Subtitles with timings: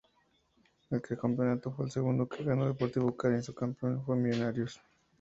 [0.89, 4.81] Este campeonato fue el segundo que ganó Deportivo Cali, el subcampeón fue Millonarios.